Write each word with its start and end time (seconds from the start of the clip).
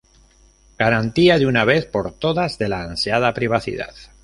garantía 0.79 1.37
de 1.37 1.45
una 1.45 1.63
vez 1.63 1.85
por 1.85 2.11
todas, 2.13 2.57
de 2.57 2.67
la 2.67 2.81
ansiada 2.85 3.35
privacidad 3.35 3.93